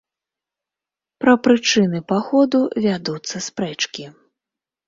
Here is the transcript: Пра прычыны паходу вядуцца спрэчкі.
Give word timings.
Пра 1.25 1.35
прычыны 1.47 1.99
паходу 2.13 2.59
вядуцца 2.87 3.43
спрэчкі. 3.49 4.03